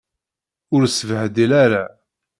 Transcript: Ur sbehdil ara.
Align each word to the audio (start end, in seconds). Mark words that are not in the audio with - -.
Ur 0.73 0.83
sbehdil 0.89 1.51
ara. 1.63 1.83